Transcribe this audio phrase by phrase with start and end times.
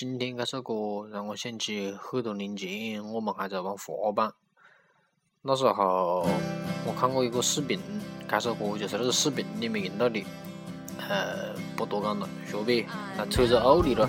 [0.00, 4.32] 今天这首歌让我想起很多年前我们还在玩滑板，
[5.42, 6.26] 那时候
[6.86, 7.78] 我看过一个视频，
[8.26, 10.24] 这首歌就是那个视频里面用到的，
[11.06, 14.08] 呃，不多讲了，学呗，那车子奥利了。